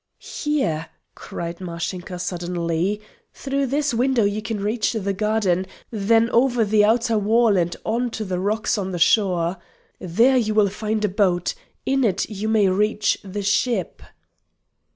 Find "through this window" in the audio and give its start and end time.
3.35-4.23